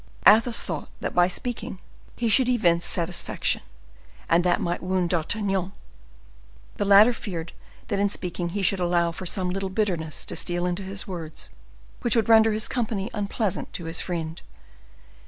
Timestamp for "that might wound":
4.43-5.11